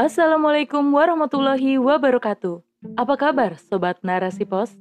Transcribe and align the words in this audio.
Assalamualaikum 0.00 0.96
warahmatullahi 0.96 1.76
wabarakatuh. 1.76 2.64
Apa 2.96 3.20
kabar 3.20 3.60
Sobat 3.60 4.00
Narasi 4.00 4.48
Pos? 4.48 4.72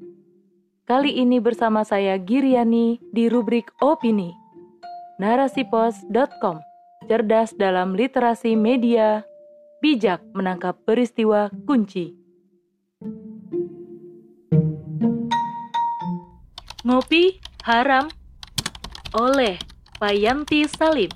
Kali 0.87 1.11
ini 1.19 1.43
bersama 1.43 1.83
saya 1.83 2.15
Giriani 2.15 3.03
di 3.11 3.27
rubrik 3.27 3.67
Opini. 3.83 4.31
Narasipos.com 5.19 6.63
Cerdas 7.11 7.51
dalam 7.51 7.99
literasi 7.99 8.55
media, 8.55 9.27
bijak 9.83 10.23
menangkap 10.31 10.79
peristiwa 10.87 11.51
kunci. 11.67 12.15
Ngopi 16.87 17.43
haram 17.67 18.07
oleh 19.19 19.59
Payanti 19.99 20.63
Salim. 20.63 21.11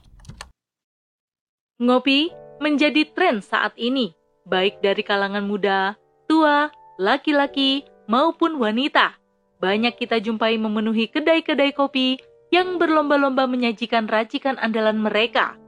Ngopi 1.79 2.42
menjadi 2.63 3.03
tren 3.11 3.43
saat 3.43 3.75
ini, 3.75 4.15
baik 4.47 4.79
dari 4.79 5.03
kalangan 5.03 5.43
muda, 5.43 5.99
tua, 6.31 6.71
laki-laki, 6.95 7.83
maupun 8.07 8.55
wanita. 8.55 9.19
Banyak 9.59 9.99
kita 9.99 10.23
jumpai 10.23 10.55
memenuhi 10.55 11.11
kedai-kedai 11.11 11.75
kopi 11.75 12.19
yang 12.55 12.79
berlomba-lomba 12.79 13.43
menyajikan 13.51 14.07
racikan 14.07 14.55
andalan 14.63 14.95
mereka. 14.95 15.59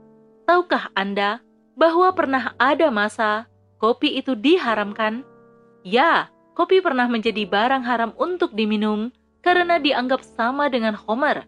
Tahukah 0.48 0.88
Anda 0.96 1.44
bahwa 1.76 2.12
pernah 2.16 2.56
ada 2.56 2.88
masa 2.88 3.44
kopi 3.76 4.16
itu 4.16 4.32
diharamkan? 4.32 5.20
Ya, 5.84 6.32
kopi 6.56 6.80
pernah 6.80 7.08
menjadi 7.08 7.44
barang 7.44 7.84
haram 7.84 8.10
untuk 8.16 8.56
diminum 8.56 9.12
karena 9.44 9.76
dianggap 9.76 10.24
sama 10.24 10.72
dengan 10.72 10.96
Homer. 10.96 11.44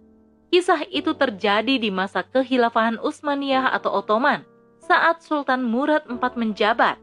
Kisah 0.49 0.89
itu 0.89 1.13
terjadi 1.13 1.77
di 1.77 1.93
masa 1.93 2.25
kehilafahan 2.25 2.97
Utsmaniyah 3.05 3.69
atau 3.77 4.01
Ottoman 4.01 4.49
saat 4.89 5.21
Sultan 5.21 5.69
Murad 5.69 6.09
IV 6.09 6.35
menjabat. 6.35 6.97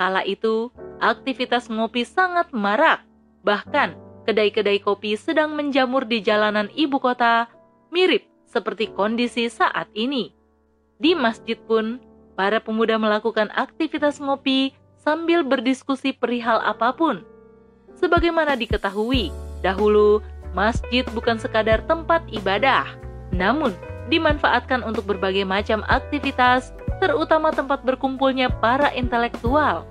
Kala 0.00 0.24
itu, 0.24 0.72
aktivitas 1.04 1.68
ngopi 1.68 2.08
sangat 2.08 2.48
marak. 2.56 3.04
Bahkan, 3.44 3.94
kedai-kedai 4.24 4.80
kopi 4.80 5.14
sedang 5.14 5.52
menjamur 5.52 6.08
di 6.08 6.24
jalanan 6.24 6.72
ibu 6.72 6.96
kota, 6.96 7.52
mirip 7.92 8.24
seperti 8.48 8.88
kondisi 8.96 9.52
saat 9.52 9.92
ini. 9.92 10.32
Di 10.96 11.12
masjid 11.12 11.60
pun, 11.60 12.00
para 12.32 12.64
pemuda 12.64 12.96
melakukan 12.96 13.52
aktivitas 13.52 14.18
ngopi 14.18 14.72
sambil 14.96 15.44
berdiskusi 15.44 16.16
perihal 16.16 16.58
apa 16.64 16.96
pun. 16.96 17.22
Sebagaimana 17.98 18.56
diketahui, 18.56 19.34
dahulu 19.60 20.24
masjid 20.56 21.04
bukan 21.12 21.36
sekadar 21.36 21.84
tempat 21.84 22.24
ibadah, 22.32 22.88
namun 23.34 23.74
dimanfaatkan 24.08 24.80
untuk 24.80 25.04
berbagai 25.04 25.44
macam 25.44 25.84
aktivitas 25.90 26.72
terutama 26.98 27.54
tempat 27.54 27.82
berkumpulnya 27.86 28.50
para 28.50 28.90
intelektual. 28.94 29.86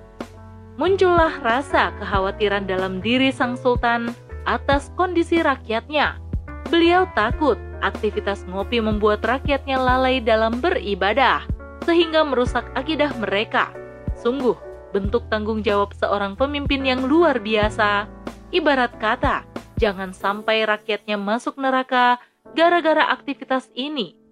Muncullah 0.78 1.42
rasa 1.42 1.90
kekhawatiran 1.98 2.70
dalam 2.70 3.02
diri 3.02 3.34
sang 3.34 3.58
sultan 3.58 4.14
atas 4.46 4.94
kondisi 4.94 5.42
rakyatnya. 5.42 6.22
Beliau 6.70 7.08
takut 7.18 7.58
aktivitas 7.82 8.46
ngopi 8.46 8.78
membuat 8.78 9.24
rakyatnya 9.26 9.74
lalai 9.80 10.22
dalam 10.22 10.62
beribadah, 10.62 11.42
sehingga 11.82 12.22
merusak 12.22 12.68
akidah 12.78 13.10
mereka. 13.18 13.74
Sungguh, 14.14 14.54
bentuk 14.94 15.26
tanggung 15.32 15.66
jawab 15.66 15.90
seorang 15.96 16.38
pemimpin 16.38 16.86
yang 16.86 17.02
luar 17.06 17.42
biasa. 17.42 18.06
Ibarat 18.54 18.96
kata, 19.02 19.44
jangan 19.82 20.14
sampai 20.14 20.62
rakyatnya 20.62 21.18
masuk 21.18 21.58
neraka 21.58 22.22
gara-gara 22.54 23.10
aktivitas 23.12 23.68
ini 23.74 24.27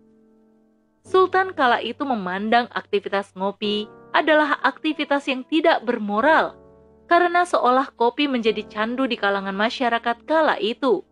Sultan 1.07 1.55
kala 1.55 1.79
itu 1.87 2.03
memandang 2.03 2.67
aktivitas 2.75 3.31
ngopi 3.39 3.87
adalah 4.11 4.59
aktivitas 4.67 5.31
yang 5.31 5.47
tidak 5.47 5.87
bermoral, 5.87 6.59
karena 7.07 7.47
seolah 7.47 7.95
kopi 7.95 8.27
menjadi 8.27 8.67
candu 8.67 9.07
di 9.07 9.15
kalangan 9.15 9.55
masyarakat 9.55 10.27
kala 10.27 10.59
itu. 10.59 11.07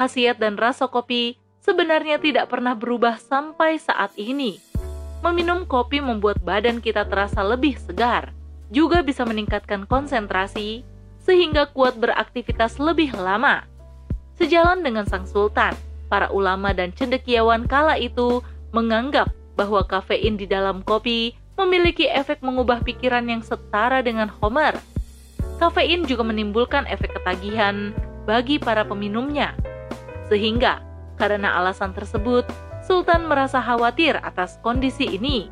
Khasiat 0.00 0.40
dan 0.40 0.56
rasa 0.56 0.88
kopi 0.88 1.36
sebenarnya 1.60 2.16
tidak 2.16 2.48
pernah 2.48 2.72
berubah 2.72 3.20
sampai 3.20 3.76
saat 3.76 4.16
ini. 4.16 4.56
Meminum 5.20 5.68
kopi 5.68 6.00
membuat 6.00 6.40
badan 6.40 6.80
kita 6.80 7.04
terasa 7.04 7.44
lebih 7.44 7.76
segar, 7.76 8.32
juga 8.72 9.04
bisa 9.04 9.28
meningkatkan 9.28 9.84
konsentrasi, 9.84 10.88
sehingga 11.20 11.68
kuat 11.76 12.00
beraktivitas 12.00 12.80
lebih 12.80 13.12
lama. 13.12 13.68
Sejalan 14.40 14.80
dengan 14.80 15.04
sang 15.04 15.28
sultan, 15.28 15.76
para 16.08 16.32
ulama 16.32 16.72
dan 16.72 16.96
cendekiawan 16.96 17.68
kala 17.68 18.00
itu 18.00 18.40
menganggap 18.72 19.32
bahwa 19.58 19.82
kafein 19.82 20.38
di 20.38 20.46
dalam 20.46 20.86
kopi 20.86 21.34
memiliki 21.58 22.06
efek 22.06 22.38
mengubah 22.46 22.78
pikiran 22.86 23.26
yang 23.26 23.42
setara 23.42 23.98
dengan 23.98 24.30
Homer. 24.38 24.78
Kafein 25.58 26.06
juga 26.06 26.22
menimbulkan 26.22 26.86
efek 26.86 27.18
ketagihan 27.18 27.90
bagi 28.22 28.62
para 28.62 28.86
peminumnya. 28.86 29.58
Sehingga, 30.30 30.78
karena 31.18 31.58
alasan 31.58 31.90
tersebut, 31.90 32.46
Sultan 32.86 33.26
merasa 33.26 33.58
khawatir 33.58 34.22
atas 34.22 34.62
kondisi 34.62 35.18
ini. 35.18 35.50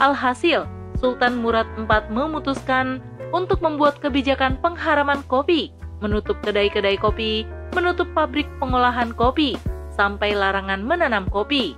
Alhasil, 0.00 0.64
Sultan 0.96 1.36
Murad 1.44 1.68
IV 1.76 2.08
memutuskan 2.08 3.04
untuk 3.30 3.60
membuat 3.60 4.00
kebijakan 4.00 4.56
pengharaman 4.64 5.20
kopi, 5.28 5.70
menutup 6.00 6.40
kedai-kedai 6.40 6.96
kopi, 6.96 7.44
menutup 7.76 8.08
pabrik 8.16 8.48
pengolahan 8.56 9.12
kopi, 9.12 9.60
sampai 9.92 10.32
larangan 10.32 10.80
menanam 10.80 11.28
kopi 11.28 11.76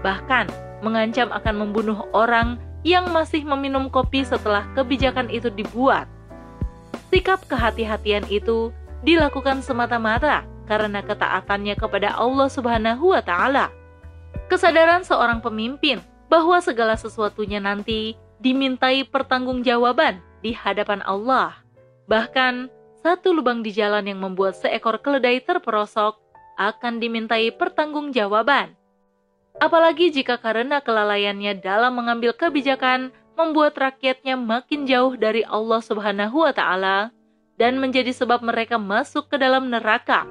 bahkan 0.00 0.48
mengancam 0.80 1.28
akan 1.32 1.54
membunuh 1.66 2.08
orang 2.16 2.56
yang 2.80 3.12
masih 3.12 3.44
meminum 3.44 3.92
kopi 3.92 4.24
setelah 4.24 4.64
kebijakan 4.72 5.28
itu 5.28 5.52
dibuat. 5.52 6.08
Sikap 7.12 7.44
kehati-hatian 7.50 8.24
itu 8.32 8.72
dilakukan 9.04 9.60
semata-mata 9.60 10.46
karena 10.70 11.02
ketaatannya 11.02 11.74
kepada 11.76 12.14
Allah 12.14 12.48
Subhanahu 12.48 13.12
wa 13.12 13.20
taala. 13.20 13.68
Kesadaran 14.46 15.02
seorang 15.02 15.42
pemimpin 15.42 15.98
bahwa 16.30 16.62
segala 16.62 16.94
sesuatunya 16.94 17.58
nanti 17.58 18.14
dimintai 18.38 19.04
pertanggungjawaban 19.04 20.22
di 20.40 20.54
hadapan 20.54 21.04
Allah. 21.04 21.58
Bahkan 22.06 22.70
satu 23.02 23.34
lubang 23.34 23.60
di 23.60 23.74
jalan 23.74 24.06
yang 24.06 24.22
membuat 24.22 24.56
seekor 24.56 25.02
keledai 25.02 25.42
terperosok 25.42 26.16
akan 26.56 27.02
dimintai 27.02 27.50
pertanggungjawaban. 27.54 28.79
Apalagi 29.60 30.08
jika 30.08 30.40
karena 30.40 30.80
kelalaiannya 30.80 31.60
dalam 31.60 32.00
mengambil 32.00 32.32
kebijakan 32.32 33.12
membuat 33.36 33.76
rakyatnya 33.76 34.40
makin 34.40 34.88
jauh 34.88 35.12
dari 35.20 35.44
Allah 35.44 35.84
Subhanahu 35.84 36.48
wa 36.48 36.52
taala 36.56 37.12
dan 37.60 37.76
menjadi 37.76 38.08
sebab 38.16 38.40
mereka 38.40 38.80
masuk 38.80 39.28
ke 39.28 39.36
dalam 39.36 39.68
neraka. 39.68 40.24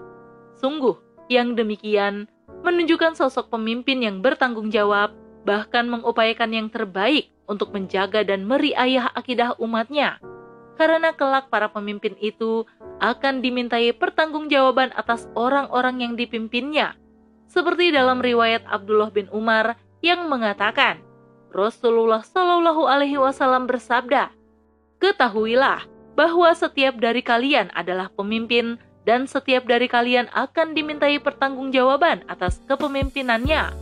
Sungguh, 0.57 0.97
yang 1.29 1.53
demikian 1.53 2.25
menunjukkan 2.65 3.13
sosok 3.13 3.53
pemimpin 3.53 4.01
yang 4.01 4.25
bertanggung 4.25 4.73
jawab, 4.73 5.13
bahkan 5.45 5.85
mengupayakan 5.85 6.49
yang 6.49 6.67
terbaik 6.73 7.29
untuk 7.45 7.69
menjaga 7.69 8.25
dan 8.25 8.49
meriayah 8.49 9.13
akidah 9.13 9.53
umatnya. 9.61 10.17
Karena 10.73 11.13
kelak 11.13 11.53
para 11.53 11.69
pemimpin 11.69 12.17
itu 12.17 12.65
akan 12.97 13.45
dimintai 13.45 13.93
pertanggungjawaban 13.93 14.89
atas 14.97 15.29
orang-orang 15.37 16.01
yang 16.01 16.13
dipimpinnya 16.17 16.98
seperti 17.49 17.89
dalam 17.89 18.21
riwayat 18.21 18.61
Abdullah 18.69 19.09
bin 19.09 19.25
Umar 19.33 19.75
yang 20.05 20.29
mengatakan, 20.29 21.01
Rasulullah 21.49 22.21
Shallallahu 22.21 22.85
Alaihi 22.85 23.17
Wasallam 23.17 23.65
bersabda, 23.65 24.29
ketahuilah 25.01 25.89
bahwa 26.13 26.53
setiap 26.53 27.01
dari 27.01 27.25
kalian 27.25 27.73
adalah 27.73 28.13
pemimpin 28.13 28.77
dan 29.09 29.25
setiap 29.25 29.65
dari 29.65 29.89
kalian 29.89 30.29
akan 30.29 30.77
dimintai 30.77 31.17
pertanggungjawaban 31.17 32.21
atas 32.29 32.61
kepemimpinannya. 32.69 33.73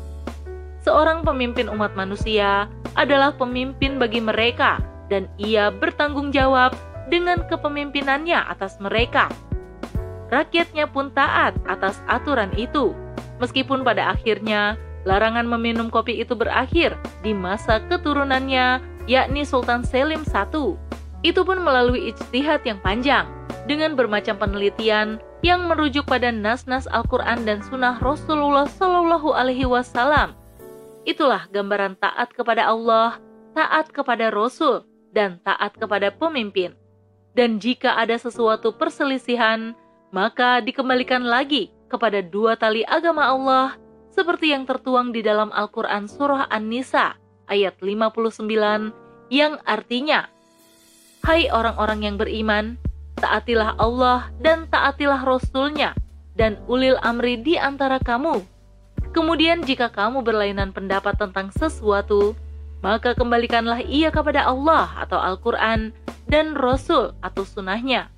Seorang 0.88 1.28
pemimpin 1.28 1.68
umat 1.68 1.92
manusia 2.00 2.72
adalah 2.96 3.36
pemimpin 3.36 4.00
bagi 4.00 4.24
mereka 4.24 4.80
dan 5.12 5.28
ia 5.36 5.68
bertanggung 5.68 6.32
jawab 6.32 6.72
dengan 7.12 7.44
kepemimpinannya 7.52 8.48
atas 8.48 8.80
mereka. 8.80 9.28
Rakyatnya 10.32 10.88
pun 10.88 11.12
taat 11.12 11.60
atas 11.68 12.00
aturan 12.08 12.52
itu 12.56 12.96
Meskipun 13.38 13.86
pada 13.86 14.14
akhirnya 14.14 14.76
larangan 15.06 15.46
meminum 15.46 15.88
kopi 15.88 16.20
itu 16.20 16.34
berakhir 16.34 16.98
di 17.22 17.32
masa 17.32 17.80
keturunannya, 17.86 18.82
yakni 19.06 19.46
Sultan 19.48 19.86
Selim 19.86 20.26
I. 20.26 20.44
Itu 21.26 21.42
pun 21.48 21.62
melalui 21.62 22.14
ijtihad 22.14 22.66
yang 22.66 22.78
panjang, 22.82 23.26
dengan 23.66 23.94
bermacam 23.94 24.38
penelitian 24.38 25.22
yang 25.46 25.70
merujuk 25.70 26.10
pada 26.10 26.34
nas-nas 26.34 26.90
Al-Quran 26.90 27.46
dan 27.46 27.62
Sunnah 27.62 28.02
Rasulullah 28.02 28.66
Shallallahu 28.66 29.34
Alaihi 29.34 29.70
Wasallam. 29.70 30.34
Itulah 31.06 31.46
gambaran 31.54 31.96
taat 32.02 32.34
kepada 32.34 32.68
Allah, 32.68 33.22
taat 33.54 33.94
kepada 33.94 34.34
Rasul, 34.34 34.84
dan 35.14 35.40
taat 35.46 35.78
kepada 35.78 36.12
pemimpin. 36.12 36.74
Dan 37.38 37.62
jika 37.62 37.96
ada 37.96 38.18
sesuatu 38.18 38.74
perselisihan, 38.74 39.78
maka 40.10 40.58
dikembalikan 40.60 41.22
lagi 41.22 41.70
kepada 41.88 42.20
dua 42.22 42.60
tali 42.60 42.84
agama 42.84 43.28
Allah 43.28 43.76
seperti 44.12 44.52
yang 44.52 44.68
tertuang 44.68 45.14
di 45.14 45.22
dalam 45.22 45.54
Al-Quran 45.54 46.10
Surah 46.10 46.50
An-Nisa 46.52 47.16
ayat 47.48 47.80
59 47.80 48.44
yang 49.32 49.60
artinya, 49.64 50.28
Hai 51.22 51.52
orang-orang 51.52 52.08
yang 52.08 52.16
beriman, 52.16 52.80
taatilah 53.20 53.76
Allah 53.76 54.32
dan 54.40 54.70
taatilah 54.72 55.22
Rasul-Nya 55.22 55.98
dan 56.38 56.62
ulil 56.70 56.96
amri 57.04 57.42
di 57.42 57.60
antara 57.60 58.00
kamu. 58.00 58.46
Kemudian 59.12 59.66
jika 59.66 59.90
kamu 59.90 60.22
berlainan 60.22 60.72
pendapat 60.72 61.18
tentang 61.18 61.50
sesuatu, 61.52 62.38
maka 62.86 63.18
kembalikanlah 63.18 63.82
ia 63.82 64.14
kepada 64.14 64.46
Allah 64.46 64.94
atau 65.02 65.18
Al-Quran 65.18 65.92
dan 66.30 66.54
Rasul 66.54 67.18
atau 67.26 67.44
sunnahnya. 67.44 68.14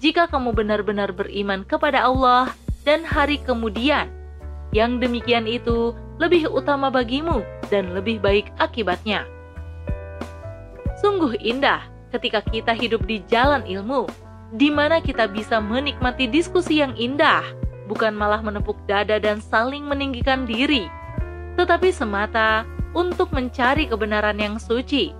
Jika 0.00 0.32
kamu 0.32 0.56
benar-benar 0.56 1.12
beriman 1.12 1.62
kepada 1.68 2.08
Allah 2.08 2.48
dan 2.84 3.04
hari 3.04 3.40
kemudian, 3.42 4.08
yang 4.70 5.02
demikian 5.02 5.44
itu 5.44 5.92
lebih 6.20 6.48
utama 6.52 6.92
bagimu 6.92 7.42
dan 7.72 7.92
lebih 7.96 8.20
baik 8.20 8.52
akibatnya. 8.60 9.26
Sungguh 11.00 11.36
indah 11.40 11.88
ketika 12.12 12.44
kita 12.44 12.76
hidup 12.76 13.04
di 13.08 13.24
jalan 13.30 13.64
ilmu, 13.64 14.04
di 14.52 14.68
mana 14.68 15.00
kita 15.00 15.30
bisa 15.30 15.62
menikmati 15.62 16.28
diskusi 16.28 16.82
yang 16.82 16.92
indah, 16.98 17.40
bukan 17.88 18.12
malah 18.12 18.42
menepuk 18.42 18.76
dada 18.84 19.16
dan 19.16 19.40
saling 19.40 19.86
meninggikan 19.86 20.44
diri, 20.44 20.90
tetapi 21.56 21.94
semata 21.94 22.66
untuk 22.92 23.30
mencari 23.30 23.86
kebenaran 23.86 24.36
yang 24.36 24.58
suci. 24.58 25.14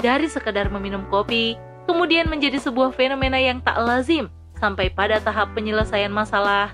Dari 0.00 0.26
sekedar 0.32 0.72
meminum 0.72 1.04
kopi, 1.12 1.60
kemudian 1.84 2.24
menjadi 2.24 2.56
sebuah 2.56 2.96
fenomena 2.96 3.36
yang 3.36 3.60
tak 3.60 3.76
lazim 3.76 4.32
sampai 4.56 4.88
pada 4.88 5.20
tahap 5.20 5.52
penyelesaian 5.52 6.12
masalah 6.12 6.72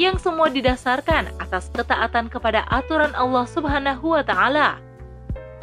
yang 0.00 0.16
semua 0.16 0.48
didasarkan 0.48 1.36
atas 1.36 1.68
ketaatan 1.72 2.32
kepada 2.32 2.64
aturan 2.72 3.12
Allah 3.12 3.44
Subhanahu 3.44 4.16
wa 4.16 4.24
taala. 4.24 4.80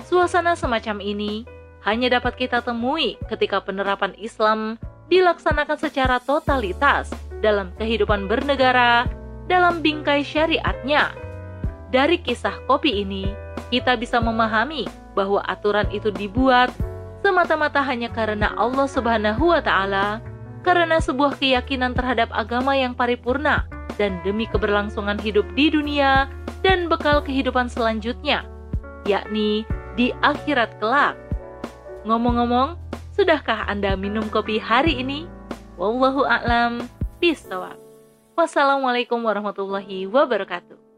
Suasana 0.05 0.53
semacam 0.53 1.01
ini 1.01 1.45
hanya 1.85 2.19
dapat 2.19 2.37
kita 2.37 2.61
temui 2.61 3.17
ketika 3.29 3.61
penerapan 3.63 4.13
Islam 4.19 4.77
dilaksanakan 5.09 5.77
secara 5.81 6.21
totalitas 6.21 7.09
dalam 7.41 7.73
kehidupan 7.81 8.29
bernegara 8.29 9.09
dalam 9.49 9.81
bingkai 9.81 10.21
syariatnya. 10.21 11.09
Dari 11.89 12.21
kisah 12.21 12.53
kopi 12.69 13.01
ini, 13.01 13.33
kita 13.73 13.97
bisa 13.97 14.21
memahami 14.21 14.85
bahwa 15.17 15.41
aturan 15.49 15.89
itu 15.89 16.13
dibuat 16.13 16.69
semata-mata 17.25 17.81
hanya 17.81 18.13
karena 18.13 18.53
Allah 18.53 18.85
Subhanahu 18.85 19.49
wa 19.49 19.57
taala, 19.57 20.21
karena 20.61 21.01
sebuah 21.01 21.41
keyakinan 21.41 21.97
terhadap 21.97 22.29
agama 22.29 22.77
yang 22.77 22.93
paripurna 22.93 23.65
dan 23.99 24.23
demi 24.23 24.47
keberlangsungan 24.47 25.19
hidup 25.19 25.45
di 25.53 25.69
dunia 25.69 26.31
dan 26.63 26.87
bekal 26.87 27.19
kehidupan 27.19 27.67
selanjutnya, 27.67 28.47
yakni 29.03 29.67
di 29.99 30.15
akhirat 30.23 30.79
kelak. 30.79 31.19
Ngomong-ngomong, 32.07 32.79
sudahkah 33.13 33.67
Anda 33.67 33.99
minum 33.99 34.31
kopi 34.31 34.57
hari 34.57 34.97
ini? 35.03 35.27
Wallahu 35.75 36.23
a'lam 36.23 36.87
bishawab. 37.19 37.75
Wassalamualaikum 38.39 39.19
warahmatullahi 39.19 40.07
wabarakatuh. 40.07 40.88